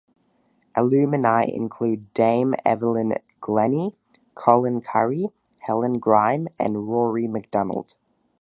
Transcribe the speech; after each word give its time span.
Alumni 0.73 1.43
include 1.43 2.11
Dame 2.15 2.55
Evelyn 2.65 3.17
Glennie, 3.39 3.91
Colin 4.33 4.81
Currie, 4.81 5.29
Helen 5.59 5.99
Grime 5.99 6.47
and 6.57 6.87
Rory 6.87 7.27
Macdonald. 7.27 7.93